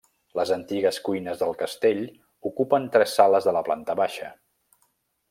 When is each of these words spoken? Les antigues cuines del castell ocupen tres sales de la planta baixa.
Les 0.37 0.51
antigues 0.53 0.97
cuines 1.09 1.43
del 1.43 1.53
castell 1.59 2.01
ocupen 2.53 2.89
tres 2.97 3.15
sales 3.21 3.49
de 3.49 3.55
la 3.59 3.63
planta 3.69 3.97
baixa. 4.05 4.33